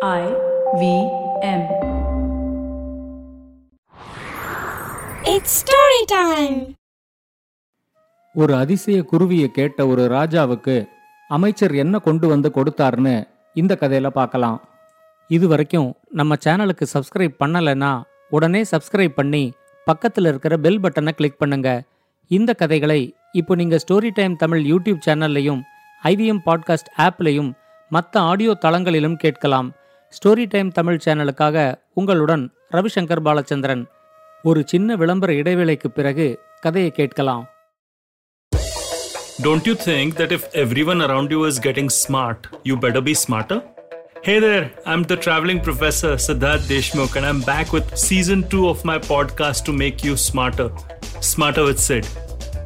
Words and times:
I 0.00 0.24
V 0.80 0.82
M. 1.42 1.62
It's 5.24 5.52
story 5.62 6.02
time. 6.06 6.58
ஒரு 8.34 8.54
அதிசய 8.54 9.02
குருவியை 9.02 9.48
கேட்ட 9.48 9.86
ஒரு 9.86 10.04
ராஜாவுக்கு 10.06 10.76
அமைச்சர் 11.30 11.74
என்ன 11.74 11.98
கொண்டு 11.98 12.28
வந்து 12.28 12.48
கொடுத்தாருன்னு 12.48 13.14
இந்த 13.56 13.74
கதையில 13.80 14.06
பார்க்கலாம் 14.08 14.58
இது 15.30 15.48
வரைக்கும் 15.48 15.96
நம்ம 16.10 16.36
சேனலுக்கு 16.44 16.86
சப்ஸ்கிரைப் 16.94 17.40
பண்ணலைன்னா 17.44 17.92
உடனே 18.30 18.62
சப்ஸ்கிரைப் 18.70 19.14
பண்ணி 19.14 19.44
பக்கத்தில் 19.86 20.24
இருக்கிற 20.24 20.56
பெல் 20.58 20.80
பட்டனை 20.80 21.12
கிளிக் 21.12 21.38
பண்ணுங்க 21.38 21.70
இந்த 22.30 22.52
கதைகளை 22.52 23.00
இப்போ 23.32 23.54
நீங்க 23.54 23.78
ஸ்டோரி 23.88 24.12
டைம் 24.14 24.36
தமிழ் 24.36 24.62
யூடியூப் 24.64 25.02
சேனல்லையும் 25.06 25.62
ஐவிஎம் 26.02 26.44
பாட்காஸ்ட் 26.46 26.92
ஆப்லையும் 26.98 27.50
மற்ற 27.90 28.20
ஆடியோ 28.20 28.54
தளங்களிலும் 28.60 29.16
கேட்கலாம் 29.16 29.68
ஸ்டோரி 30.13 30.45
டைம் 30.47 30.69
தமிழ் 30.71 31.01
சேனலுக்காக 31.05 31.57
உங்களுடன் 31.93 32.43
ரவிசங்கர் 32.69 33.23
பாலச்சந்திரன் 33.27 33.83
ஒரு 34.43 34.63
சின்ன 34.65 34.95
விளம்பர 34.95 35.33
இடைவேளைக்கு 35.33 35.89
பிறகு 35.91 36.27
கதையை 36.59 36.91
கேட்கலாம் 36.91 37.43
Don't 39.39 39.65
you 39.65 39.75
think 39.75 40.15
that 40.15 40.31
if 40.31 40.43
everyone 40.53 41.01
around 41.01 41.31
you 41.31 41.43
is 41.43 41.57
getting 41.59 41.89
smart, 41.89 42.39
you 42.63 42.77
better 42.77 43.01
be 43.01 43.15
smarter? 43.15 43.57
Hey 44.23 44.39
there, 44.39 44.65
I'm 44.85 45.03
the 45.03 45.17
traveling 45.17 45.59
professor 45.59 46.11
Siddharth 46.17 46.67
Deshmukh, 46.67 47.15
and 47.15 47.25
I'm 47.25 47.41
back 47.41 47.73
with 47.73 47.97
season 47.97 48.47
2 48.49 48.69
of 48.69 48.85
my 48.85 48.97
podcast 49.03 49.65
to 49.65 49.73
make 49.73 50.03
you 50.03 50.15
smarter. 50.17 50.67
Smarter 51.21 51.63
with 51.63 51.79
Sid. 51.79 52.05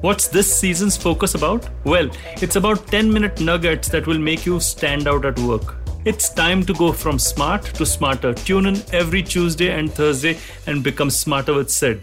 What's 0.01 0.27
this 0.27 0.49
season's 0.55 0.97
focus 0.97 1.33
about? 1.33 1.63
Well, 1.85 2.09
it's 2.37 2.57
about 2.57 2.85
10 2.89 3.11
minute 3.11 3.39
nuggets 3.41 3.89
that 3.89 4.05
will 4.05 4.19
make 4.21 4.45
you 4.45 4.59
stand 4.59 5.07
out 5.07 5.25
at 5.25 5.39
work. 5.41 5.67
It's 6.04 6.32
time 6.34 6.62
to 6.62 6.74
go 6.74 6.94
from 7.04 7.14
smart 7.16 7.62
to 7.62 7.84
smarter. 7.84 8.34
Tune 8.48 8.66
in 8.66 8.74
every 8.74 9.22
Tuesday 9.22 9.78
and 9.78 9.88
Thursday 9.88 10.36
and 10.66 10.88
become 10.88 11.10
smarter 11.24 11.54
with 11.58 11.68
Sid. 11.80 12.00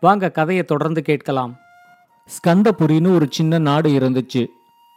வாங்க 0.00 0.30
கதையை 0.30 0.64
தொடர்ந்து 0.64 1.02
கேட்கலாம். 1.02 1.56
ஸ்கந்தபுரின்னு 2.26 3.14
ஒரு 3.14 3.26
சின்ன 3.30 3.58
நாடு 3.58 3.90
இருந்துச்சு. 3.90 4.46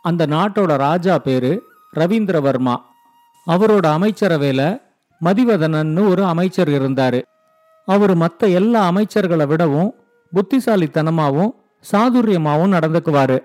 அந்த 0.01 0.27
நாட்டோட 0.27 0.77
ராஜா 0.77 1.17
பேரு 1.17 1.63
ரவீந்திரவர்மா. 1.95 2.75
அவரோட 3.47 3.87
அமைச்சரவையில 3.95 4.81
மதிவதனன்னு 5.23 6.07
ஒரு 6.07 6.25
அமைச்சர் 6.25 6.69
இருந்தாரு. 6.69 7.21
அவர் 7.85 8.15
மற்ற 8.15 8.47
எல்லா 8.47 8.91
அமைச்சர்களை 8.91 9.47
விடவும் 9.47 9.93
புத்திசாலித்தனமாகவும் 10.35 11.51
சாதுரியமாகவும் 11.91 12.73
நடந்துக்குவாரு. 12.77 13.43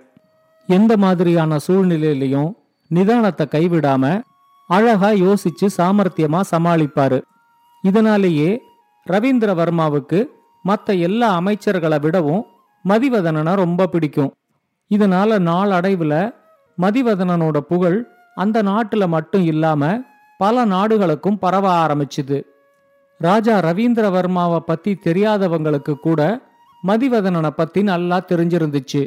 எந்த 0.67 0.97
மாதிரியான 0.97 1.57
சூழ்நிலையிலையும் 1.67 2.53
நிதானத்தை 2.95 3.47
கைவிடாம 3.47 4.23
அழகா 4.69 5.09
யோசிச்சு 5.09 5.67
சாமர்த்தியமா 5.77 6.41
சமாளிப்பாரு. 6.51 7.23
இதனாலேயே 7.83 8.61
ரவீந்திரவர்மாவுக்கு 9.11 10.27
மற்ற 10.63 10.93
எல்லா 10.93 11.41
அமைச்சர்களை 11.41 12.01
விடவும் 12.01 12.45
மதிவதனனை 12.89 13.55
ரொம்ப 13.55 13.87
பிடிக்கும். 13.87 14.35
இதனால 14.91 15.39
நாளடைவுல 15.51 16.35
மதிவதனனோட 16.81 17.59
புகழ் 17.59 18.07
அந்த 18.35 18.63
நாட்டுல 18.63 19.09
மட்டும் 19.09 19.45
இல்லாம 19.45 20.01
பல 20.39 20.65
நாடுகளுக்கும் 20.65 21.39
பரவ 21.39 21.87
ஆரம்பிச்சுது. 21.87 22.43
ராஜா 23.19 23.59
ரவீந்திரவர்மாவை 23.59 24.59
பத்தி 24.59 24.99
தெரியாதவங்களுக்கு 25.05 25.95
கூட 25.95 26.41
மதிவதனனை 26.87 27.51
பத்தி 27.51 27.83
நல்லா 27.83 28.21
தெரிஞ்சிருந்துச்சு. 28.29 29.07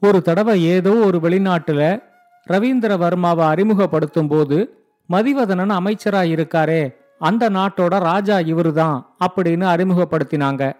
ஒரு 0.00 0.22
தடவை 0.22 0.64
ஏதோ 0.64 0.90
ஒரு 0.90 1.18
வெளிநாட்டுல 1.18 2.12
ரவீந்திரவர்மாவை 2.50 3.44
அறிமுகப்படுத்தும் 3.46 4.28
போது 4.28 4.78
மதிவதனன் 5.12 5.68
அமைச்சராக 5.68 6.26
இருக்காரே 6.26 6.94
அந்த 7.18 7.50
நாட்டோட 7.50 7.98
ராஜா 7.98 8.38
இவருதான் 8.38 9.04
அப்படின்னு 9.24 9.66
அறிமுகப்படுத்தினாங்க. 9.74 10.72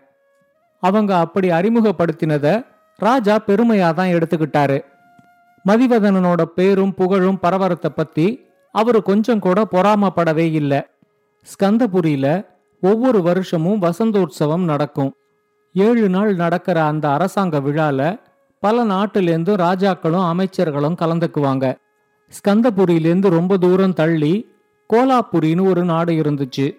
அவங்க 0.80 1.19
அப்படி 1.19 1.48
அறிமுகப்படுத்தினத 1.48 2.67
ராஜா 2.97 3.39
பெருமையா 3.47 3.95
தான் 3.95 4.08
எடுத்துக்கிட்டாரு. 4.08 4.85
மதிவதனனோட 5.69 6.42
பேரும் 6.42 6.95
புகழும் 6.95 7.39
பரவரத்தை 7.42 7.89
பத்தி 7.89 8.47
அவரு 8.73 9.03
கொஞ்சம் 9.03 9.39
கூட 9.39 9.67
பொறாமப்படவே 9.70 10.47
இல்லை. 10.53 10.83
ஸ்கந்தபுரியில 11.47 12.47
ஒவ்வொரு 12.80 13.23
வருஷமும் 13.23 13.83
வசந்தோற்சவம் 13.83 14.64
நடக்கும். 14.64 15.14
ஏழு 15.73 16.08
நாள் 16.08 16.35
நடக்கிற 16.35 16.85
அந்த 16.85 17.11
அரசாங்க 17.11 17.61
விழால 17.61 18.20
பல 18.64 18.85
நாட்டிலேருந்து 18.85 19.55
ராஜாக்களும் 19.55 20.29
அமைச்சர்களும் 20.33 20.97
கலந்துக்குவாங்க. 21.01 21.75
ஸ்கந்தபுரியிலேருந்து 22.29 23.29
ரொம்ப 23.29 23.57
தூரம் 23.57 23.92
தள்ளி 23.92 24.48
கோலாபுரின்னு 24.92 25.69
ஒரு 25.69 25.85
நாடு 25.85 26.13
இருந்துச்சு. 26.13 26.73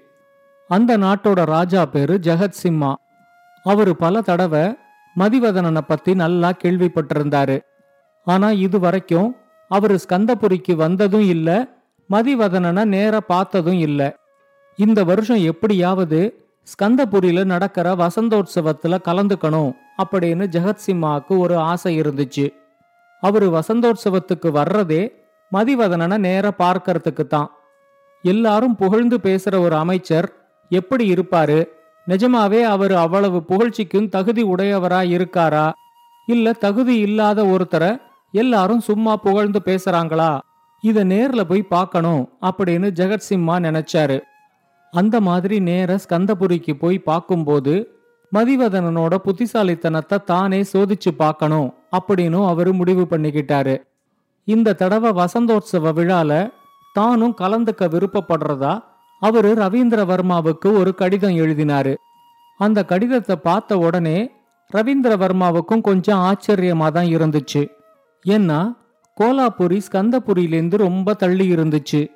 அந்த 0.68 0.98
நாட்டோட 0.98 1.46
ராஜா 1.46 1.86
பேரு 1.86 2.20
ஜெகத் 2.22 2.58
சிம்மா. 2.64 2.94
அவரு 3.64 3.96
பல 3.96 4.22
தடவை 4.22 4.78
மதிவதனனை 5.20 5.82
பத்தி 5.82 6.16
நல்லா 6.16 6.52
கேள்விப்பட்டிருந்தாரு. 6.64 7.62
ஆனா 8.24 8.52
இது 8.52 8.80
வரைக்கும் 8.80 9.36
அவரு 9.68 10.00
ஸ்கந்தபுரிக்கு 10.10 10.76
வந்ததும் 10.76 11.28
இல்ல 11.28 11.68
மதிவதனனை 12.10 12.86
நேர 12.86 13.20
பார்த்ததும் 13.20 13.80
இல்ல. 13.80 14.16
இந்த 14.76 15.04
வருஷம் 15.04 15.44
எப்படியாவது 15.44 16.46
ஸ்கந்தபுரியில 16.64 17.44
நடக்கிற 17.44 17.96
வசந்தோற்சவத்துல 17.96 18.98
கலந்துக்கணும். 19.06 19.72
அப்படின்னு 20.04 20.46
ஜெகத்சிம்மாவுக்கு 20.56 21.38
ஒரு 21.38 21.58
ஆசை 21.58 22.02
இருந்துச்சு. 22.02 22.54
அவரு 23.22 23.48
வசந்தோற்சவத்துக்கு 23.50 24.50
வர்றதே 24.50 25.12
மதிவதனனை 25.52 26.18
நேர 26.18 26.52
பார்க்கறதுக்கு 26.58 27.28
தான் 27.28 27.52
எல்லாரும் 28.24 28.76
புகழ்ந்து 28.76 29.18
பேசுற 29.18 29.60
ஒரு 29.60 29.76
அமைச்சர் 29.76 30.34
எப்படி 30.70 31.14
இருப்பாரு? 31.14 31.68
நிஜமாவே 32.08 32.62
அவர் 32.62 32.92
அவ்வளவு 32.92 33.44
புகழ்ச்சிக்கும் 33.50 34.10
தகுதி 34.10 34.44
உடையவரா 34.44 35.02
இருக்காரா? 35.16 35.72
இல்ல 36.26 36.54
தகுதி 36.54 36.98
இல்லாத 36.98 37.44
ஒருத்தரை 37.44 38.02
எல்லாரும் 38.32 38.80
சும்மா 38.80 39.16
புகழ்ந்து 39.16 39.62
பேசுறாங்களா? 39.66 40.40
இத 40.82 41.06
நேர்ல 41.06 41.44
போய் 41.44 41.62
பார்க்கணும் 41.62 42.30
அப்படின்னு 42.42 42.88
ஜெகத்சிம்மா 43.00 43.56
நினைச்சாரு. 43.68 44.20
அந்த 44.92 45.22
மாதிரி 45.22 45.60
நேர 45.60 46.00
ஸ்கந்தபுரிக்கு 46.10 46.74
போய் 46.74 47.00
பார்க்கும்போது 47.00 47.95
மதிவதனனோட 48.34 49.16
புத்திசாலித்தனத்தை 49.16 50.18
தானே 50.24 50.62
சோதிச்சு 50.62 51.12
பார்க்கணும் 51.18 51.74
அப்படின்னு 51.98 52.48
அவரு 52.48 52.74
முடிவு 52.74 53.08
பண்ணிக்கிட்டாரு. 53.10 53.76
இந்த 54.44 54.74
தடவை 54.74 55.12
வசந்தோற்சவ 55.12 55.94
விழால 55.98 56.52
தானும் 56.94 57.36
கலந்துக்க 57.42 57.84
விருப்பப்படுறதா 57.86 58.84
அவரு 59.20 59.54
ரவீந்திரவர்மாவுக்கு 59.54 60.78
ஒரு 60.78 60.96
கடிதம் 60.96 61.36
எழுதினாரு. 61.36 61.94
அந்த 62.58 62.86
கடிதத்தை 62.86 63.36
பார்த்த 63.36 63.78
உடனே 63.78 64.32
ரவீந்திரவர்மாவுக்கும் 64.74 65.82
கொஞ்சம் 65.82 66.20
ஆச்சரியமா 66.20 66.92
தான் 66.92 67.06
இருந்துச்சு. 67.06 67.68
ஏன்னா 68.26 68.60
கோலாபுரி 69.22 69.80
ஸ்கந்தபுரியிலேருந்து 69.92 70.78
ரொம்ப 70.78 71.14
தள்ளி 71.14 71.56
இருந்துச்சு. 71.56 72.08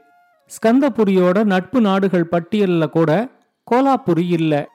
ஸ்கந்தபுரியோட 0.51 1.43
நட்பு 1.43 1.81
நாடுகள் 1.81 2.27
பட்டியல்ல 2.31 2.89
கூட 2.89 3.29
கோலாபுரி 3.71 4.27
இல்லை. 4.27 4.67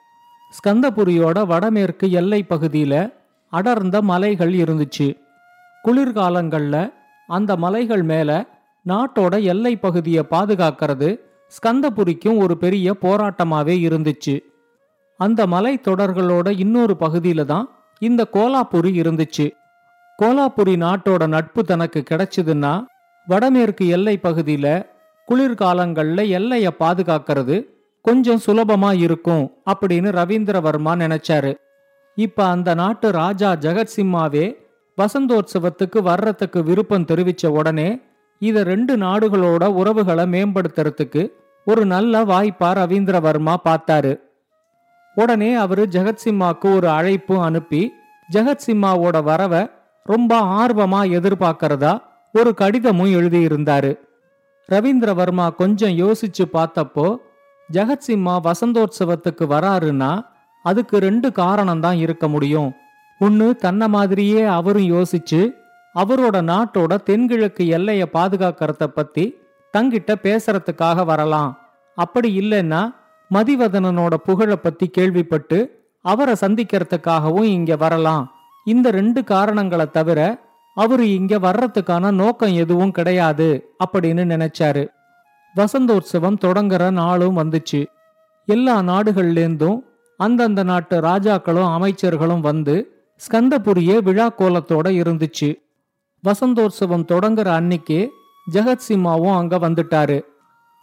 ஸ்கந்தபுரியோட 0.57 1.47
வடமேற்கு 1.47 2.11
எல்லை 2.11 2.47
பகுதியில 2.49 3.13
அடர்ந்த 3.49 4.03
மலைகள் 4.03 4.53
இருந்துச்சு. 4.53 5.17
குளிர்காலங்கள்ல 5.85 6.93
அந்த 7.27 7.57
மலைகள் 7.57 8.03
மேல 8.03 8.47
நாட்டோட 8.89 9.43
எல்லை 9.43 9.77
பகுதியை 9.77 10.25
பாதுகாக்கிறது 10.31 11.09
ஸ்கந்தபுரிக்கும் 11.53 12.39
ஒரு 12.39 12.57
பெரிய 12.57 12.97
போராட்டமாவே 13.01 13.77
இருந்துச்சு. 13.89 14.35
அந்த 15.17 15.47
மலை 15.47 15.81
தொடர்களோட 15.85 16.59
இன்னொரு 16.59 16.97
பகுதியில 17.01 17.45
தான் 17.45 17.67
இந்த 17.99 18.27
கோலாபுரி 18.33 18.91
இருந்துச்சு. 19.01 19.47
கோலாபுரி 20.23 20.75
நாட்டோட 20.77 21.27
நட்பு 21.27 21.65
தனக்கு 21.65 22.03
கிடைச்சதுன்னா 22.11 22.85
வடமேற்கு 23.27 23.89
எல்லை 23.89 24.19
பகுதியில 24.23 24.67
குளிர்காலங்கள்ல 25.29 26.29
எல்லையை 26.29 26.73
பாதுகாக்கிறது 26.81 27.57
கொஞ்சம் 28.05 28.41
சுலபமா 28.47 28.91
இருக்கும் 28.99 29.45
அப்படின்னு 29.71 30.11
ரவீந்திரவர்மா 30.21 30.93
நினைச்சாரு. 31.03 31.53
இப்ப 32.15 32.47
அந்த 32.47 32.75
நாட்டு 32.75 33.13
ராஜா 33.13 33.53
ஜெகத்சிம்மாவே 33.53 34.57
வசந்தோற்சவத்துக்கு 34.99 36.03
வர்றதுக்கு 36.03 36.63
விருப்பம் 36.63 37.05
தெரிவிச்ச 37.05 37.47
உடனே 37.47 38.01
இத 38.39 38.63
ரெண்டு 38.63 38.97
நாடுகளோட 38.97 39.65
உறவுகளை 39.65 40.25
மேம்படுத்துறதுக்கு 40.25 41.29
ஒரு 41.65 41.87
நல்ல 41.87 42.25
வாய்ப்பா 42.25 42.71
ரவீந்திரவர்மா 42.81 43.55
பார்த்தாரு. 43.65 44.21
உடனே 45.15 45.55
அவரு 45.55 45.89
ஜெகத்சிம்மாக்கு 45.91 46.75
ஒரு 46.75 46.89
அழைப்பும் 46.89 47.43
அனுப்பி 47.43 47.93
ஜெகத்சிம்மாவோட 48.33 49.23
வரவை 49.23 49.71
ரொம்ப 50.03 50.41
ஆர்வமா 50.61 51.01
எதிர்பார்க்கறதா 51.19 51.99
ஒரு 52.33 52.55
கடிதமும் 52.55 53.13
எழுதியிருந்தாரு. 53.13 53.99
ரவீந்திரவர்மா 54.73 55.55
கொஞ்சம் 55.55 55.97
யோசிச்சு 56.05 56.45
பார்த்தப்போ 56.53 57.17
ஜெகத்சிம்மா 57.73 58.35
வசந்தோற்சவத்துக்கு 58.49 59.45
வராருன்னா 59.55 60.25
அதுக்கு 60.63 60.99
ரெண்டு 60.99 61.33
காரணம் 61.33 61.81
தான் 61.81 61.97
இருக்க 61.97 62.29
முடியும். 62.29 62.73
ஒன்னு 63.19 63.57
தன்ன 63.57 63.89
மாதிரியே 63.89 64.43
அவரும் 64.43 64.91
யோசிச்சு 64.91 65.51
அவரோட 65.95 66.37
நாட்டோட 66.51 67.03
தென்கிழக்கு 67.03 67.67
எல்லையை 67.67 68.09
பாதுகாக்கிறத 68.13 68.87
பத்தி 68.87 69.35
தங்கிட்ட 69.79 70.15
பேசுறதுக்காக 70.23 71.05
வரலாம். 71.05 71.59
அப்படி 71.95 72.39
இல்லைன்னா 72.39 72.95
மதிவதனனோட 73.31 74.15
புகழை 74.15 74.57
பத்தி 74.57 74.87
கேள்விப்பட்டு 74.87 75.87
அவரை 76.01 76.35
சந்திக்கிறதுக்காகவும் 76.41 77.43
இங்க 77.43 77.77
வரலாம். 77.77 78.33
இந்த 78.65 78.91
ரெண்டு 78.91 79.25
காரணங்களை 79.25 79.91
தவிர 79.91 80.39
அவரு 80.75 81.15
இங்க 81.15 81.39
வர்றதுக்கான 81.39 82.11
நோக்கம் 82.11 82.55
எதுவும் 82.55 82.91
கிடையாது 82.91 83.75
அப்படின்னு 83.85 84.23
நினைச்சாரு. 84.35 84.87
வசந்தோற்சவம் 85.57 86.39
தொடங்குற 86.45 86.91
நாளும் 86.91 87.37
வந்துச்சு. 87.39 87.87
எல்லா 88.47 88.79
நாடுகள்லேருந்தும் 88.79 89.79
அந்தந்த 90.17 90.63
நாட்டு 90.63 91.01
ராஜாக்களும் 91.01 91.71
அமைச்சர்களும் 91.77 92.41
வந்து 92.41 92.75
ஸ்கந்தபுரியே 93.21 94.03
விழா 94.03 94.31
கோலத்தோட 94.39 94.87
இருந்துச்சு. 95.03 95.55
வசந்தோற்சவம் 96.25 97.07
தொடங்குற 97.13 97.49
அன்னைக்கு 97.49 98.11
ஜெகத்சிம்மாவும் 98.53 99.37
அங்க 99.37 99.59
வந்துட்டாரு. 99.59 100.21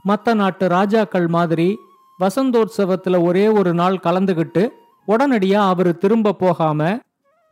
மற்ற 0.03 0.33
நாட்டு 0.33 0.67
ராஜாக்கள் 0.67 1.27
மாதிரி 1.27 1.77
வசந்தோற்சவத்துல 2.19 3.23
ஒரே 3.23 3.47
ஒரு 3.47 3.73
நாள் 3.73 3.99
கலந்துகிட்டு 4.03 4.67
உடனடியா 5.07 5.61
அவர் 5.73 5.97
திரும்ப 5.97 6.33
போகாம 6.33 6.99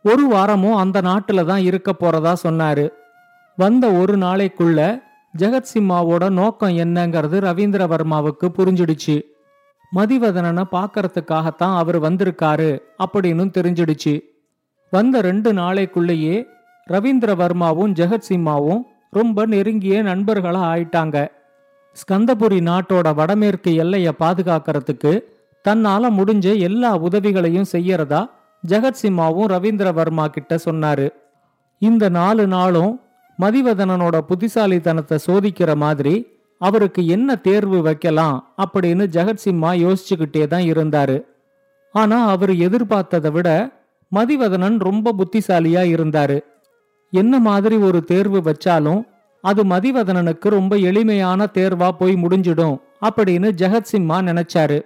ஒரு 0.02 0.26
வாரமும் 0.26 0.76
அந்த 0.76 1.00
நாட்டுல 1.00 1.44
தான் 1.44 1.62
இருக்க 1.62 1.94
போறதா 2.00 2.32
சொன்னாரு. 2.42 2.88
வந்த 3.56 3.90
ஒரு 3.90 4.16
நாளைக்குள்ள 4.18 5.02
ஜெகத்சிம்மாவோட 5.38 6.30
நோக்கம் 6.30 6.76
என்னங்கிறது 6.76 7.36
ரவீந்திரவர்மாவுக்கு 7.48 8.48
புரிஞ்சிடுச்சு. 8.58 9.22
மதிவதனனை 9.94 10.64
பார்க்கறதுக்காகத்தான் 10.72 11.76
அவர் 11.76 12.00
வந்திருக்காரு 12.00 12.82
அப்படின்னு 13.04 13.44
தெரிஞ்சிடுச்சு. 13.56 14.20
வந்த 14.90 15.20
ரெண்டு 15.20 15.52
நாளைக்குள்ளேயே 15.52 16.46
ரவீந்திரவர்மாவும் 16.90 17.92
ஜெகத்சிம்மாவும் 17.92 18.82
ரொம்ப 19.10 19.46
நெருங்கிய 19.46 20.02
நண்பர்களா 20.02 20.62
ஆயிட்டாங்க. 20.72 21.28
ஸ்கந்தபுரி 21.92 22.58
நாட்டோட 22.60 23.14
வடமேற்கு 23.14 23.74
எல்லையை 23.74 24.12
பாதுகாக்கிறதுக்கு 24.18 25.22
தன்னால 25.68 26.10
முடிஞ்ச 26.10 26.58
எல்லா 26.58 26.96
உதவிகளையும் 26.96 27.70
செய்யறதா 27.72 28.30
ஜெகத்சிம்மாவும் 28.68 29.50
ரவீந்திரவர்மா 29.54 30.26
கிட்ட 30.26 30.58
சொன்னாரு. 30.64 31.08
இந்த 31.78 32.08
நாலு 32.08 32.46
நாளும் 32.46 33.00
மதிவதனனோட 33.40 34.16
புத்திசாலித்தனத்தை 34.20 35.18
சோதிக்கிற 35.26 35.76
மாதிரி 35.76 36.14
அவருக்கு 36.58 37.06
என்ன 37.06 37.36
தேர்வு 37.36 37.82
வைக்கலாம் 37.82 38.54
அப்படின்னு 38.62 39.04
ஜெகத்சிம்மா 39.16 39.70
யோசிச்சுக்கிட்டே 39.84 40.46
தான் 40.46 40.62
இருந்தாரு. 40.62 41.16
ஆனா 41.94 42.26
அவர் 42.26 42.50
எதிர்பார்த்ததை 42.50 43.30
விட 43.30 43.48
மதிவதனன் 44.12 44.78
ரொம்ப 44.78 45.12
புத்திசாலியா 45.12 45.82
இருந்தாரு. 45.94 46.38
என்ன 47.12 47.38
மாதிரி 47.38 47.76
ஒரு 47.76 48.04
தேர்வு 48.04 48.40
வச்சாலும் 48.40 49.00
அது 49.44 49.64
மதிவதனனுக்கு 49.64 50.48
ரொம்ப 50.48 50.76
எளிமையான 50.76 51.46
தேர்வா 51.54 51.88
போய் 51.90 52.14
முடிஞ்சிடும் 52.14 52.76
அப்படின்னு 53.02 53.48
ஜெகத்சிம்மா 53.60 54.16
நினைச்சாரு. 54.28 54.78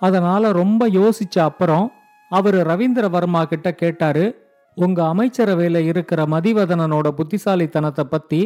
அதனால 0.00 0.52
ரொம்ப 0.52 0.88
யோசிச்ச 0.88 1.38
அப்புறம் 1.38 1.92
அவர் 2.30 2.58
ரவீந்திரவர்மா 2.66 3.42
கிட்ட 3.44 3.68
கேட்டாரு 3.74 4.24
உங்க 4.84 5.00
அமைச்சரவையில 5.12 5.78
இருக்கிற 5.90 6.20
மதிவதனனோட 6.24 7.08
புத்திசாலித்தனத்தை 7.10 8.04
பத்தி 8.04 8.40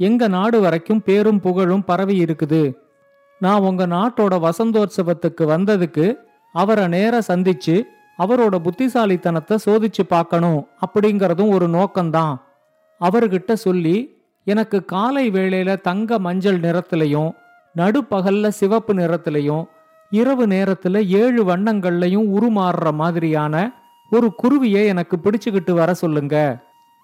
எங்க 0.00 0.22
நாடு 0.28 0.58
வரைக்கும் 0.60 1.02
பேரும் 1.02 1.40
புகழும் 1.40 1.84
பரவி 1.84 2.16
இருக்குது. 2.24 2.62
நான் 3.40 3.64
உங்க 3.68 3.82
நாட்டோட 3.86 4.34
வசந்தோற்சவத்துக்கு 4.46 5.44
வந்ததுக்கு 5.54 6.06
அவரை 6.54 6.84
நேர 6.88 7.14
சந்திச்சு 7.28 7.76
அவரோட 8.18 8.56
புத்திசாலித்தனத்தை 8.58 9.56
சோதிச்சு 9.66 10.02
பார்க்கணும் 10.08 10.60
அப்படிங்கறதும் 10.84 11.52
ஒரு 11.56 11.66
நோக்கம்தான். 11.68 12.34
அவர்கிட்ட 13.00 13.52
சொல்லி 13.64 13.96
எனக்கு 14.46 14.78
காலை 14.84 15.24
வேளையில 15.30 15.70
தங்க 15.80 16.18
மஞ்சள் 16.18 16.60
நிறத்திலையும் 16.60 17.30
நடுப்பகல்ல 17.74 18.48
சிவப்பு 18.60 18.92
நிறத்திலையும் 18.94 19.64
இரவு 20.12 20.44
நேரத்துல 20.46 20.96
ஏழு 21.22 21.42
வண்ணங்கள்லையும் 21.44 22.28
உருமாறுற 22.36 22.92
மாதிரியான 22.92 23.54
ஒரு 24.10 24.34
குருவியை 24.34 24.86
எனக்கு 24.86 25.16
பிடிச்சுக்கிட்டு 25.16 25.72
வர 25.72 25.94
சொல்லுங்க. 25.94 26.58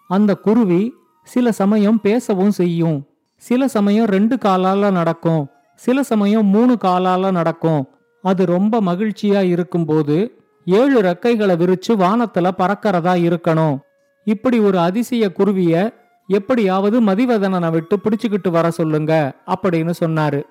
அந்த 0.09 0.35
குருவி 0.35 0.93
சில 1.23 1.53
சமயம் 1.53 2.01
பேசவும் 2.01 2.51
செய்யும். 2.51 3.07
சில 3.37 3.69
சமயம் 3.69 4.07
ரெண்டு 4.07 4.37
காலால 4.37 4.91
நடக்கும். 4.91 5.47
சில 5.75 6.03
சமயம் 6.03 6.47
மூணு 6.47 6.77
காலால 6.85 7.31
நடக்கும். 7.31 7.89
அது 8.23 8.47
ரொம்ப 8.47 8.81
மகிழ்ச்சியா 8.81 9.43
இருக்கும்போது 9.43 10.39
ஏழு 10.65 11.03
ரெக்கைகளை 11.03 11.57
விரிச்சு 11.57 11.89
வானத்துல 11.89 12.51
பறக்கிறதா 12.59 13.15
இருக்கணும். 13.31 13.79
இப்படி 14.25 14.59
ஒரு 14.59 14.79
அதிசய 14.79 15.33
குருவிய 15.33 15.93
எப்படியாவது 16.27 17.03
மதிவதனனை 17.03 17.71
விட்டு 17.71 17.97
பிடிச்சுக்கிட்டு 17.97 18.51
வர 18.51 18.71
சொல்லுங்க 18.71 19.33
அப்படின்னு 19.47 19.93
சொன்னாரு. 20.05 20.43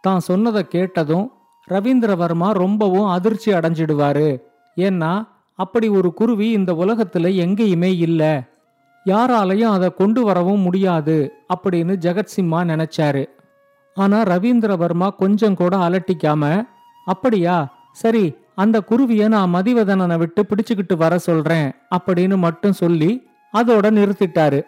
தான் 0.00 0.20
சொன்னதை 0.20 0.66
கேட்டதும் 0.68 1.32
ரவீந்திரவர்மா 1.70 2.52
ரொம்பவும் 2.52 3.06
அதிர்ச்சி 3.06 3.52
அடைஞ்சிடுவாரு. 3.52 4.40
ஏன்னா 4.76 5.28
அப்படி 5.60 5.88
ஒரு 5.88 6.14
குருவி 6.14 6.46
இந்த 6.50 6.72
உலகத்துல 6.72 7.28
எங்கேயுமே 7.44 7.90
இல்ல. 7.98 8.22
யாராலையும் 9.06 9.74
அதை 9.76 9.88
கொண்டு 9.94 10.20
வரவும் 10.24 10.60
முடியாது 10.60 11.16
அப்படின்னு 11.54 11.94
ஜெகத்சிம்மா 12.04 12.60
நினைச்சாரு. 12.72 13.24
ஆனா 13.94 14.22
ரவீந்திரவர்மா 14.22 15.08
கொஞ்சம் 15.16 15.54
கூட 15.54 15.76
அலட்டிக்காம 15.76 16.64
அப்படியா? 17.04 17.56
சரி 17.92 18.24
அந்த 18.54 18.80
குருவிய 18.80 19.28
நான் 19.28 19.54
மதிவதனனை 19.54 20.16
விட்டு 20.18 20.42
பிடிச்சுக்கிட்டு 20.42 20.96
வர 20.96 21.18
சொல்றேன் 21.18 21.72
அப்படின்னு 21.96 22.36
மட்டும் 22.36 22.72
சொல்லி 22.72 23.10
அதோட 23.52 23.86
நிறுத்திட்டாரு. 23.98 24.60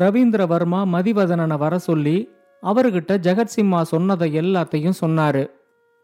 ரவீந்திரவர்மா 0.00 0.80
மதிவதனனை 0.94 1.56
வர 1.58 1.78
சொல்லி 1.78 2.16
அவர்கிட்ட 2.62 3.12
ஜெகத்சிம்மா 3.26 3.82
சொன்னதை 3.82 4.28
எல்லாத்தையும் 4.38 4.98
சொன்னாரு. 5.04 5.44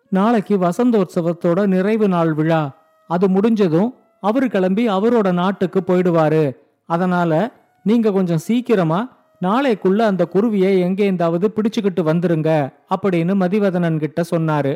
நாளைக்கு 0.08 0.56
வசந்தோற்சவத்தோட 0.58 1.66
நிறைவு 1.66 2.08
நாள் 2.08 2.32
விழா. 2.32 2.62
அது 3.10 3.28
முடிஞ்சதும் 3.28 3.94
அவரு 4.22 4.48
கிளம்பி 4.48 4.84
அவரோட 4.88 5.32
நாட்டுக்கு 5.32 5.80
போயிடுவாரு. 5.86 6.44
அதனால 6.88 7.50
நீங்க 7.82 8.12
கொஞ்சம் 8.12 8.44
சீக்கிரமா 8.48 9.00
நாளைக்குள்ள 9.42 9.98
அந்த 9.98 10.28
குருவியை 10.32 10.72
எங்கேந்தாவது 10.86 11.46
பிடிச்சுக்கிட்டு 11.54 12.02
வந்துருங்க 12.10 12.50
அப்படின்னு 12.94 13.34
மதிவதனன் 13.42 13.96
கிட்ட 13.96 14.22
சொன்னாரு. 14.30 14.72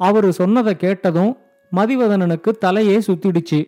அவரு 0.00 0.32
சொன்னதை 0.32 0.76
கேட்டதும் 0.76 1.32
மதிவதனனுக்கு 1.76 2.50
தலையே 2.64 2.98
சுத்திடுச்சு. 3.08 3.60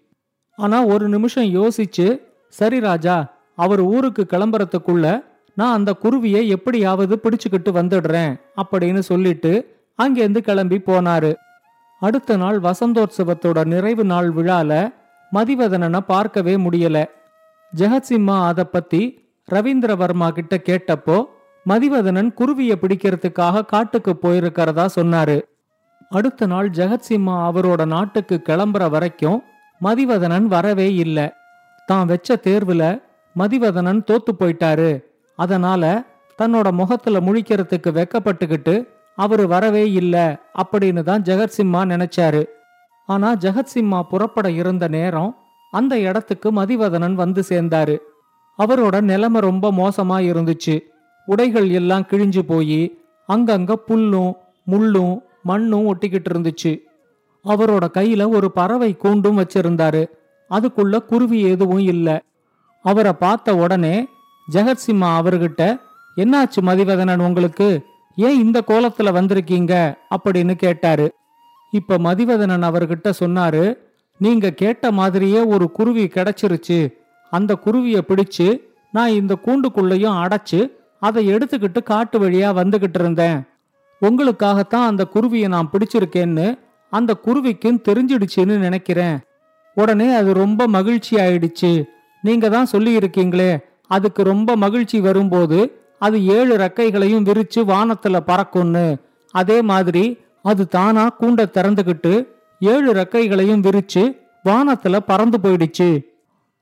ஆனா 0.58 0.84
ஒரு 0.84 1.08
நிமிஷம் 1.08 1.50
யோசிச்சு 1.58 2.06
சரி 2.48 2.80
ராஜா 2.80 3.16
அவர் 3.56 3.80
ஊருக்கு 3.80 4.26
கிளம்புறதுக்குள்ள 4.30 5.06
நான் 5.54 5.74
அந்த 5.74 5.90
குருவியை 6.02 6.42
எப்படியாவது 6.46 7.14
பிடிச்சுக்கிட்டு 7.22 7.70
வந்துடுறேன் 7.78 8.32
அப்படின்னு 8.62 9.02
சொல்லிட்டு 9.10 9.52
அங்கேருந்து 9.98 10.38
கிளம்பி 10.38 10.78
போனாரு. 10.86 11.32
அடுத்த 12.00 12.36
நாள் 12.36 12.58
வசந்தோற்சவத்தோட 12.60 13.58
நிறைவு 13.64 14.04
நாள் 14.04 14.30
விழால 14.32 14.72
மதிவதனனை 15.32 16.00
பார்க்கவே 16.00 16.56
முடியல. 16.56 17.04
ஜெகத்சிம்மா 17.76 18.44
அத 18.46 18.64
பத்தி 18.64 19.02
ரவீந்திரவர்மா 19.50 20.28
கிட்ட 20.30 20.56
கேட்டப்போ 20.68 21.24
மதிவதனன் 21.66 22.30
குருவிய 22.34 22.72
பிடிக்கிறதுக்காக 22.80 23.64
காட்டுக்கு 23.64 24.12
போயிருக்கிறதா 24.22 24.86
சொன்னாரு. 24.96 25.40
அடுத்த 26.08 26.46
நாள் 26.46 26.70
ஜெகத்சிம்மா 26.70 27.34
அவரோட 27.48 27.84
நாட்டுக்கு 27.84 28.42
கிளம்புற 28.48 28.90
வரைக்கும் 28.90 29.42
மதிவதனன் 29.80 30.46
வரவே 30.46 30.94
இல்ல. 30.94 31.18
தான் 31.86 32.08
வெச்ச 32.08 32.36
தேர்வுல 32.46 32.82
மதிவதனன் 33.38 34.00
தோத்து 34.10 34.32
போயிட்டாரு. 34.38 34.90
அதனால 35.36 36.02
தன்னோட 36.38 36.72
முகத்துல 36.72 37.20
முழிக்கிறதுக்கு 37.20 37.90
வெக்கப்பட்டுக்கிட்டு 37.98 38.74
அவரு 39.16 39.48
வரவே 39.48 39.90
இல்ல 39.92 40.16
அப்படின்னு 40.62 41.02
தான் 41.02 41.22
ஜெகத்சிம்மா 41.22 41.80
நினைச்சாரு. 41.92 42.42
ஆனா 43.06 43.34
ஜெகத்சிம்மா 43.34 44.02
புறப்பட 44.02 44.50
இருந்த 44.50 44.88
நேரம் 44.88 45.36
அந்த 45.70 45.98
இடத்துக்கு 45.98 46.52
மதிவதனன் 46.52 47.14
வந்து 47.14 47.42
சேர்ந்தாரு. 47.48 47.98
அவரோட 48.58 49.00
நிலைமை 49.00 49.40
ரொம்ப 49.40 49.72
மோசமா 49.72 50.20
இருந்துச்சு. 50.20 50.80
உடைகள் 51.26 51.70
எல்லாம் 51.70 52.02
கிழிஞ்சு 52.02 52.38
போய் 52.38 52.98
அங்கங்க 53.28 53.72
புல்லும் 53.88 54.32
முள்ளும் 54.70 55.18
மண்ணும் 55.42 55.94
ஒட்டிக்கிட்டு 55.94 56.26
இருந்துச்சு. 56.34 56.80
அவரோட 57.44 57.84
கையில 57.94 58.28
ஒரு 58.28 58.52
பறவை 58.52 58.96
கூண்டும் 59.02 59.38
வச்சிருந்தாரு. 59.38 60.06
அதுக்குள்ள 60.50 60.98
குருவி 60.98 61.40
எதுவும் 61.40 61.78
இல்ல. 61.78 62.22
அவரை 62.82 63.12
பார்த்த 63.12 63.56
உடனே 63.56 64.06
ஜெகத்சிம்மா 64.52 65.16
அவர்கிட்ட 65.16 65.80
என்னாச்சு 66.16 66.60
மதிவதனன் 66.60 67.18
உங்களுக்கு? 67.18 67.82
ஏன் 68.16 68.40
இந்த 68.40 68.62
கோலத்துல 68.66 69.12
வந்திருக்கீங்க? 69.12 69.94
அப்படின்னு 70.16 70.54
கேட்டாரு. 70.54 71.14
இப்ப 71.72 71.98
மதிவதனன் 71.98 72.66
அவர்கிட்ட 72.68 73.12
சொன்னாரு 73.20 73.64
நீங்க 74.20 74.50
கேட்ட 74.50 74.92
மாதிரியே 74.92 75.40
ஒரு 75.44 75.66
குருவி 75.70 76.04
கிடைச்சிருச்சு. 76.06 76.78
அந்த 77.32 77.52
குருவிய 77.64 77.98
பிடிச்சு 78.08 78.48
நான் 78.92 79.16
இந்த 79.20 79.34
கூண்டுக்குள்ளேயும் 79.44 80.18
அடைச்சு 80.24 80.60
அதை 81.00 81.22
எடுத்துக்கிட்டு 81.34 81.82
காட்டு 81.82 82.16
வழியா 82.20 82.50
வந்துகிட்டு 82.60 82.98
இருந்தேன். 82.98 83.38
உங்களுக்காகத்தான் 84.02 84.88
அந்த 84.90 85.02
குருவியை 85.14 85.48
நான் 85.48 85.70
பிடிச்சிருக்கேன்னு 85.72 86.46
அந்த 86.92 87.10
குருவிக்கும் 87.14 87.82
தெரிஞ்சிடுச்சுன்னு 87.88 88.58
நினைக்கிறேன். 88.58 89.16
உடனே 89.74 90.08
அது 90.14 90.30
ரொம்ப 90.34 90.66
மகிழ்ச்சி 90.66 91.16
ஆயிடுச்சு. 91.16 91.72
நீங்க 92.22 92.48
தான் 92.48 92.70
சொல்லியிருக்கீங்களே 92.72 93.52
அதுக்கு 93.86 94.22
ரொம்ப 94.22 94.56
மகிழ்ச்சி 94.56 95.00
வரும்போது 95.00 95.58
அது 95.98 96.18
ஏழு 96.26 96.56
ரெக்கைகளையும் 96.56 97.26
விரிச்சு 97.28 97.60
வானத்துல 97.72 98.18
பறக்கும்னு. 98.26 98.86
அதே 99.34 99.62
மாதிரி 99.62 100.04
அது 100.42 100.68
தானா 100.68 101.16
கூண்ட 101.20 101.50
திறந்துகிட்டு 101.54 102.26
ஏழு 102.60 102.92
ரெக்கைகளையும் 102.92 103.64
விரிச்சு 103.66 104.18
வானத்துல 104.44 104.96
பறந்து 104.96 105.38
போயிடுச்சு. 105.38 106.04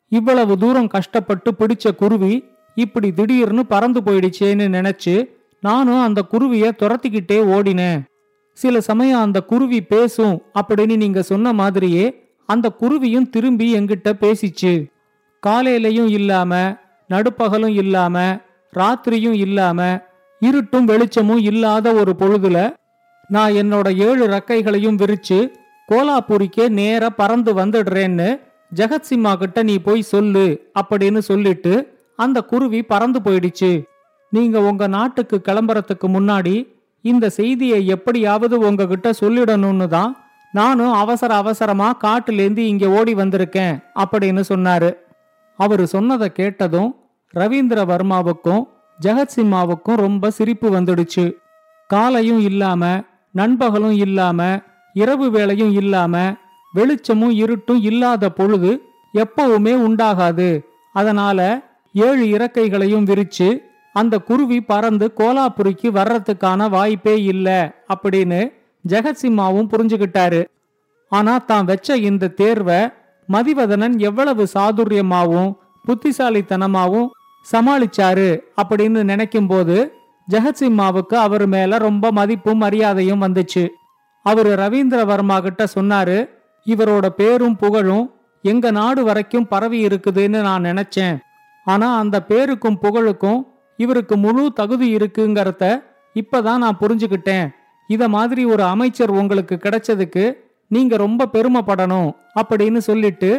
இவ்வளவு 0.09 0.59
தூரம் 0.59 0.87
கஷ்டப்பட்டு 0.87 1.55
பிடிச்ச 1.59 1.95
குருவி 1.97 2.45
இப்படி 2.75 3.13
திடீர்னு 3.13 3.67
பறந்து 3.67 4.01
போயிடுச்சேன்னு 4.01 4.67
நினைச்சு 4.77 5.25
நானும் 5.61 6.03
அந்த 6.03 6.23
குருவிய 6.23 6.73
துரத்திக்கிட்டே 6.79 7.39
ஓடினேன். 7.55 8.01
சில 8.53 8.81
சமயம் 8.81 9.21
அந்த 9.21 9.41
குருவி 9.41 9.83
பேசும் 9.83 10.43
அப்படின்னு 10.55 10.97
நீங்க 10.97 11.23
சொன்ன 11.23 11.53
மாதிரியே 11.53 12.07
அந்த 12.47 12.73
குருவியும் 12.81 13.31
திரும்பி 13.31 13.79
என்கிட்ட 13.79 14.13
பேசிச்சு. 14.21 14.73
காலையிலையும் 15.47 16.09
இல்லாம 16.09 16.77
நடுப்பகலும் 17.11 17.75
இல்லாம 17.75 18.39
ராத்திரியும் 18.77 19.37
இல்லாம 19.37 20.01
இருட்டும் 20.41 20.85
வெளிச்சமும் 20.85 21.39
இல்லாத 21.39 21.93
ஒரு 21.93 22.15
பொழுதுல 22.19 22.59
நான் 23.35 23.53
என்னோட 23.53 23.89
ஏழு 24.07 24.25
ரெக்கைகளையும் 24.27 25.01
விரிச்சு 25.03 25.39
கோலாபுரிக்கே 25.89 26.65
நேர 26.79 27.03
பறந்து 27.11 27.51
வந்துடுறேன்னு 27.55 28.29
ஜெகத்சிம்மா 28.75 29.33
கிட்ட 29.39 29.63
நீ 29.63 29.75
போய் 29.79 30.03
சொல்லு 30.03 30.47
அப்படின்னு 30.81 31.19
சொல்லிட்டு 31.19 31.73
அந்த 32.17 32.39
குருவி 32.41 32.81
பறந்து 32.83 33.19
போயிடுச்சு. 33.21 33.71
நீங்க 34.33 34.57
உங்க 34.61 34.87
நாட்டுக்கு 34.87 35.37
கிளம்புறதுக்கு 35.49 36.07
முன்னாடி 36.17 36.57
இந்த 37.05 37.27
செய்தியை 37.31 37.87
எப்படியாவது 37.87 38.59
உங்ககிட்ட 38.59 39.11
சொல்லிடணும்னு 39.21 39.87
தான் 39.87 40.13
நானும் 40.53 40.93
அவசர 40.93 41.35
அவசரமா 41.35 41.89
காட்டுலேருந்து 42.05 42.63
இங்க 42.73 42.87
ஓடி 42.89 43.15
வந்திருக்கேன் 43.15 43.75
அப்படின்னு 44.03 44.43
சொன்னாரு. 44.49 44.91
அவரு 45.59 45.87
சொன்னதை 45.87 46.29
கேட்டதும் 46.33 46.91
ரவீந்திர 47.35 47.81
வர்மாவுக்கும் 47.93 48.63
ஜெகத்சிம்மாவுக்கும் 48.99 50.01
ரொம்ப 50.07 50.31
சிரிப்பு 50.31 50.69
வந்துடுச்சு. 50.81 51.25
காலையும் 51.91 52.41
இல்லாம 52.41 52.83
நண்பகலும் 53.31 53.97
இல்லாம 53.97 54.61
இரவு 54.93 55.31
வேளையும் 55.31 55.73
இல்லாம 55.73 56.35
வெளிச்சமும் 56.73 57.31
இருட்டும் 57.31 57.83
இல்லாத 57.83 58.31
பொழுது 58.31 58.83
எப்பவுமே 59.15 59.73
உண்டாகாது. 59.87 60.61
அதனால 60.93 61.63
ஏழு 61.93 62.25
இறக்கைகளையும் 62.39 63.05
விரிச்சு 63.05 63.49
அந்த 63.93 64.19
குருவி 64.19 64.61
பறந்து 64.61 65.13
கோலாபுரிக்கு 65.17 65.89
வர்றதுக்கான 65.91 66.69
வாய்ப்பே 66.71 67.23
இல்ல 67.23 67.49
அப்படின்னு 67.95 68.53
ஜெகத்சிம்மாவும் 68.89 69.71
புரிஞ்சுகிட்டாரு. 69.73 70.45
ஆனா 71.09 71.39
தான் 71.39 71.65
வச்ச 71.65 71.97
இந்த 71.97 72.29
தேர்வை 72.29 72.89
மதிவதனன் 73.33 73.99
எவ்வளவு 73.99 74.47
சாதுரியமாவும் 74.55 75.51
புத்திசாலித்தனமாவும் 75.85 77.09
சமாளிச்சாரு 77.53 78.41
அப்படின்னு 78.63 79.03
நினைக்கும் 79.03 79.47
போது 79.47 79.77
ஜெகத்சிம்மாவுக்கு 80.31 81.17
அவர் 81.27 81.47
மேல 81.47 81.79
ரொம்ப 81.79 82.11
மதிப்பும் 82.11 82.59
மரியாதையும் 82.59 83.23
வந்துச்சு. 83.23 83.69
அவரு 84.23 84.51
ரவீந்திரவர்மா 84.55 85.41
கிட்ட 85.41 85.65
சொன்னாரு 85.75 86.29
இவரோட 86.67 87.07
பேரும் 87.07 87.57
புகழும் 87.57 88.15
எங்க 88.43 88.71
நாடு 88.71 89.05
வரைக்கும் 89.05 89.49
பரவி 89.49 89.87
இருக்குதுன்னு 89.87 90.41
நான் 90.41 90.65
நினைச்சேன். 90.65 91.19
ஆனா 91.65 91.99
அந்த 91.99 92.23
பேருக்கும் 92.23 92.79
புகழுக்கும் 92.83 93.41
இவருக்கு 93.77 94.17
முழு 94.17 94.53
தகுதி 94.53 94.97
இருக்குங்கிறத 94.97 95.83
இப்பதான் 96.15 96.63
நான் 96.65 96.79
புரிஞ்சுக்கிட்டேன் 96.81 97.49
இத 97.87 98.09
மாதிரி 98.09 98.45
ஒரு 98.45 98.63
அமைச்சர் 98.63 99.11
உங்களுக்கு 99.11 99.59
கிடைச்சதுக்கு 99.63 100.25
நீங்க 100.67 100.97
ரொம்ப 100.97 101.29
பெருமைப்படணும் 101.33 102.11
அப்படின்னு 102.41 102.79
சொல்லிட்டு 102.79 103.31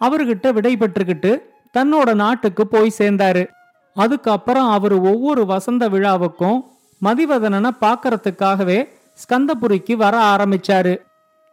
அவர்கிட்ட 0.00 0.52
விடை 0.52 0.76
பெற்றுக்கிட்டு 0.76 1.32
தன்னோட 1.78 2.14
நாட்டுக்கு 2.14 2.66
போய் 2.66 2.98
சேர்ந்தாரு. 2.98 3.46
அதுக்கப்புறம் 3.94 4.68
அவர் 4.68 4.92
ஒவ்வொரு 4.92 5.46
வசந்த 5.46 5.88
விழாவுக்கும் 5.88 6.60
மதிவதனனை 7.02 7.70
பார்க்கறதுக்காகவே 7.80 8.88
ஸ்கந்தபுரிக்கு 9.22 9.92
வர 9.92 10.36
ஆரம்பிச்சாரு. 10.36 11.00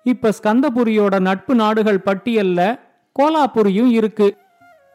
இப்ப 0.03 0.34
ஸ்கந்தபுரியோட 0.44 1.20
நட்பு 1.20 1.56
நாடுகள் 1.56 2.01
பட்டியல்ல 2.06 2.79
கோலாபுரியும் 3.20 3.91
இருக்கு. 3.91 4.38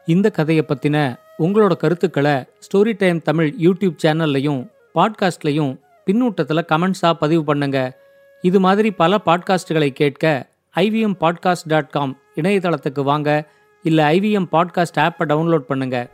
இந்த 0.05 0.29
கதையை 0.29 0.65
பத்தின 0.67 1.15
உங்களோட 1.39 1.75
கருத்துக்களை 1.75 2.45
ஸ்டோரி 2.65 2.93
டைம் 2.97 3.21
தமிழ் 3.21 3.55
யூடியூப் 3.59 3.95
சேனல்லையும் 4.03 4.67
பாட்காஸ்ட்லையும் 4.95 5.79
பின்னூட்டத்தில் 6.05 6.67
கமெண்ட்ஸாக 6.67 7.13
பதிவு 7.13 7.43
பண்ணுங்க. 7.43 7.97
இது 8.41 8.59
மாதிரி 8.59 8.91
பல 8.91 9.19
பாட்காஸ்டுகளை 9.25 9.89
கேட்க 9.89 10.49
ஐவிஎம் 10.75 11.15
பாட்காஸ்ட் 11.19 11.67
டாட் 11.67 11.89
காம் 11.89 12.17
இணையதளத்துக்கு 12.35 13.03
வாங்க. 13.03 13.49
இல்லை 13.83 14.19
ஐவிஎம் 14.19 14.47
பாட்காஸ்ட் 14.51 14.99
ஆப்பை 14.99 15.23
டவுன்லோட் 15.31 15.69
பண்ணுங்கள் 15.69 16.09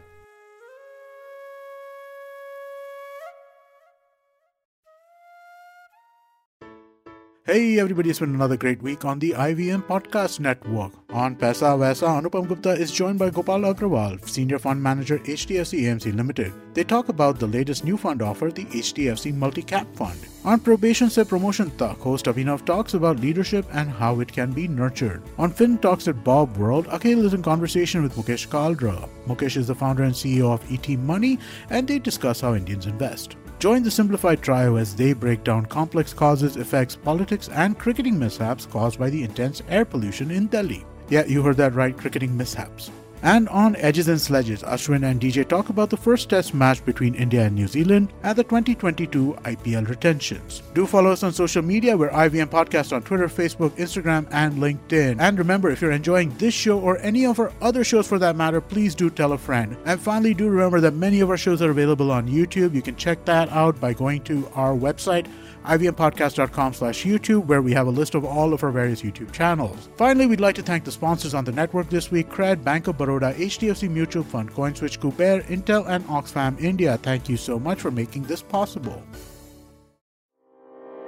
Hey 7.49 7.79
everybody, 7.79 8.11
it's 8.11 8.19
been 8.19 8.35
another 8.35 8.57
great 8.57 8.79
week 8.79 9.05
on 9.05 9.17
the 9.17 9.31
IVM 9.31 9.81
Podcast 9.87 10.39
Network. 10.39 10.91
On 11.09 11.35
Pesa 11.35 11.75
Vaisa, 11.79 12.05
Anupam 12.05 12.47
Gupta 12.47 12.73
is 12.73 12.91
joined 12.91 13.17
by 13.17 13.31
Gopal 13.31 13.61
Agrawal, 13.61 14.23
Senior 14.29 14.59
Fund 14.59 14.83
Manager 14.83 15.17
HDFC 15.17 15.81
AMC 15.85 16.15
Limited. 16.15 16.53
They 16.75 16.83
talk 16.83 17.09
about 17.09 17.39
the 17.39 17.47
latest 17.47 17.83
new 17.83 17.97
fund 17.97 18.21
offer, 18.21 18.51
the 18.51 18.65
HDFC 18.65 19.33
Multi 19.33 19.63
Cap 19.63 19.87
Fund. 19.95 20.19
On 20.45 20.59
Probation 20.59 21.09
Se 21.09 21.23
Promotion 21.23 21.71
Tak, 21.71 21.97
host 21.97 22.25
Abhinav 22.25 22.67
talks 22.67 22.93
about 22.93 23.19
leadership 23.19 23.65
and 23.73 23.89
how 23.89 24.19
it 24.19 24.31
can 24.31 24.51
be 24.51 24.67
nurtured. 24.67 25.23
On 25.39 25.49
Fin 25.49 25.79
Talks 25.79 26.07
at 26.07 26.23
Bob 26.23 26.55
World, 26.55 26.85
Akhil 26.89 27.25
is 27.25 27.33
in 27.33 27.41
conversation 27.41 28.03
with 28.03 28.15
Mukesh 28.15 28.47
Kaldra. 28.47 29.09
Mukesh 29.25 29.57
is 29.57 29.65
the 29.65 29.73
founder 29.73 30.03
and 30.03 30.13
CEO 30.13 30.53
of 30.53 30.71
ET 30.71 30.87
Money, 30.99 31.39
and 31.71 31.87
they 31.87 31.97
discuss 31.97 32.41
how 32.41 32.53
Indians 32.53 32.85
invest. 32.85 33.37
Join 33.59 33.83
the 33.83 33.91
simplified 33.91 34.41
trio 34.41 34.77
as 34.77 34.95
they 34.95 35.11
break 35.11 35.43
down 35.43 35.65
complex 35.65 36.13
causes, 36.13 36.55
effects, 36.55 36.95
politics, 36.95 37.49
and 37.49 37.77
cricketing 37.77 38.17
mishaps 38.17 38.65
caused 38.65 38.97
by 38.97 39.09
the 39.09 39.21
intense 39.21 39.61
air 39.67 39.83
pollution 39.83 40.31
in 40.31 40.47
Delhi. 40.47 40.85
Yeah, 41.09 41.25
you 41.25 41.43
heard 41.43 41.57
that 41.57 41.73
right, 41.73 41.95
cricketing 41.95 42.37
mishaps. 42.37 42.89
And 43.21 43.49
on 43.49 43.75
Edges 43.75 44.07
and 44.07 44.19
Sledges, 44.19 44.63
Ashwin 44.63 45.03
and 45.03 45.19
DJ 45.19 45.47
talk 45.47 45.69
about 45.69 45.89
the 45.89 45.97
first 45.97 46.29
test 46.29 46.53
match 46.53 46.83
between 46.85 47.15
India 47.15 47.43
and 47.43 47.55
New 47.55 47.67
Zealand 47.67 48.13
and 48.23 48.37
the 48.37 48.43
2022 48.43 49.37
IPL 49.43 49.89
retentions. 49.89 50.63
Do 50.73 50.85
follow 50.85 51.11
us 51.11 51.23
on 51.23 51.33
social 51.33 51.61
media. 51.61 51.97
We're 51.97 52.09
IVM 52.09 52.47
Podcast 52.47 52.95
on 52.95 53.03
Twitter, 53.03 53.27
Facebook, 53.27 53.71
Instagram, 53.71 54.25
and 54.31 54.55
LinkedIn. 54.55 55.19
And 55.19 55.37
remember, 55.37 55.69
if 55.69 55.81
you're 55.81 55.91
enjoying 55.91 56.29
this 56.37 56.53
show 56.53 56.79
or 56.79 56.97
any 56.99 57.25
of 57.25 57.39
our 57.39 57.51
other 57.61 57.83
shows 57.83 58.07
for 58.07 58.19
that 58.19 58.37
matter, 58.37 58.61
please 58.61 58.95
do 58.95 59.09
tell 59.09 59.33
a 59.33 59.37
friend. 59.37 59.75
And 59.85 59.99
finally, 59.99 60.33
do 60.33 60.47
remember 60.47 60.79
that 60.79 60.93
many 60.93 61.19
of 61.19 61.29
our 61.29 61.37
shows 61.37 61.61
are 61.61 61.71
available 61.71 62.11
on 62.11 62.29
YouTube. 62.29 62.73
You 62.73 62.81
can 62.81 62.95
check 62.95 63.25
that 63.25 63.49
out 63.49 63.81
by 63.81 63.93
going 63.93 64.21
to 64.23 64.49
our 64.55 64.73
website 64.73 65.27
ivmpodcast.com 65.65 66.73
slash 66.73 67.03
YouTube, 67.03 67.45
where 67.45 67.61
we 67.61 67.73
have 67.73 67.87
a 67.87 67.91
list 67.91 68.15
of 68.15 68.25
all 68.25 68.53
of 68.53 68.63
our 68.63 68.71
various 68.71 69.01
YouTube 69.01 69.31
channels. 69.31 69.89
Finally, 69.95 70.25
we'd 70.25 70.41
like 70.41 70.55
to 70.55 70.61
thank 70.61 70.83
the 70.83 70.91
sponsors 70.91 71.33
on 71.33 71.43
the 71.43 71.51
network 71.51 71.89
this 71.89 72.11
week, 72.11 72.29
Cred, 72.29 72.63
Bank 72.63 72.87
of 72.87 72.97
Baroda, 72.97 73.33
HDFC 73.33 73.89
Mutual 73.89 74.23
Fund, 74.23 74.51
CoinSwitch, 74.51 74.99
Kuber, 74.99 75.43
Intel, 75.45 75.87
and 75.87 76.05
Oxfam 76.07 76.59
India. 76.59 76.97
Thank 77.01 77.29
you 77.29 77.37
so 77.37 77.59
much 77.59 77.79
for 77.79 77.91
making 77.91 78.23
this 78.23 78.41
possible. 78.41 79.03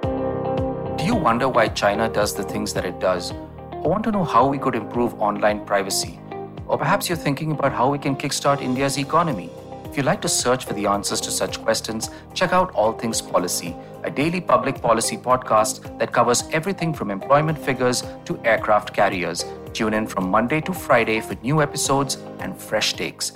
Do 0.02 1.04
you 1.04 1.14
wonder 1.14 1.48
why 1.48 1.68
China 1.68 2.08
does 2.08 2.34
the 2.34 2.42
things 2.44 2.74
that 2.74 2.84
it 2.84 3.00
does? 3.00 3.32
Or 3.72 3.90
want 3.90 4.04
to 4.04 4.12
know 4.12 4.24
how 4.24 4.46
we 4.46 4.58
could 4.58 4.74
improve 4.74 5.14
online 5.20 5.64
privacy? 5.64 6.20
Or 6.66 6.78
perhaps 6.78 7.08
you're 7.08 7.18
thinking 7.18 7.50
about 7.50 7.72
how 7.72 7.90
we 7.90 7.98
can 7.98 8.14
kickstart 8.14 8.62
India's 8.62 8.98
economy? 8.98 9.50
If 9.92 9.98
you'd 9.98 10.06
like 10.06 10.22
to 10.22 10.28
search 10.28 10.64
for 10.64 10.72
the 10.72 10.86
answers 10.86 11.20
to 11.20 11.30
such 11.30 11.62
questions, 11.62 12.08
check 12.32 12.54
out 12.54 12.70
All 12.72 12.94
Things 12.94 13.20
Policy, 13.20 13.76
a 14.04 14.10
daily 14.10 14.40
public 14.40 14.80
policy 14.80 15.18
podcast 15.18 15.98
that 15.98 16.12
covers 16.12 16.44
everything 16.50 16.94
from 16.94 17.10
employment 17.10 17.58
figures 17.58 18.02
to 18.24 18.40
aircraft 18.42 18.94
carriers. 18.94 19.44
Tune 19.74 19.92
in 19.92 20.06
from 20.06 20.30
Monday 20.30 20.62
to 20.62 20.72
Friday 20.72 21.20
for 21.20 21.34
new 21.42 21.60
episodes 21.60 22.16
and 22.38 22.56
fresh 22.56 22.94
takes. 22.94 23.32